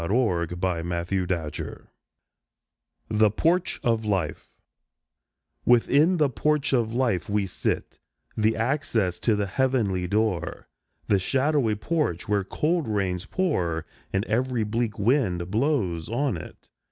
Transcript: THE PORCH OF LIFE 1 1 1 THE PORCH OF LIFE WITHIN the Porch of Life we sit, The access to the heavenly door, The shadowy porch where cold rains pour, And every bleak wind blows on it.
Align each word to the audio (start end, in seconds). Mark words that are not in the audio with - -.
THE 0.01 0.09
PORCH 0.09 0.49
OF 0.51 0.59
LIFE 0.59 1.19
1 3.09 3.19
1 3.19 3.19
1 3.19 3.19
THE 3.19 3.29
PORCH 3.29 3.81
OF 3.83 4.03
LIFE 4.03 4.49
WITHIN 5.63 6.17
the 6.17 6.29
Porch 6.31 6.73
of 6.73 6.91
Life 6.91 7.29
we 7.29 7.45
sit, 7.45 7.99
The 8.35 8.55
access 8.57 9.19
to 9.19 9.35
the 9.35 9.45
heavenly 9.45 10.07
door, 10.07 10.67
The 11.07 11.19
shadowy 11.19 11.75
porch 11.75 12.27
where 12.27 12.43
cold 12.43 12.87
rains 12.87 13.27
pour, 13.27 13.85
And 14.11 14.25
every 14.25 14.63
bleak 14.63 14.97
wind 14.97 15.51
blows 15.51 16.09
on 16.09 16.35
it. 16.35 16.71